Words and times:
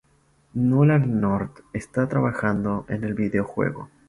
Nolan 0.55 1.13
North 1.21 1.59
está 1.73 2.07
trabajando 2.09 2.85
en 2.89 3.03
el 3.03 3.13
videojuego. 3.13 3.87